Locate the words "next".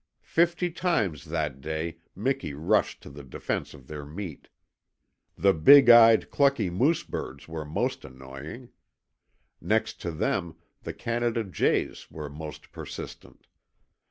9.61-10.01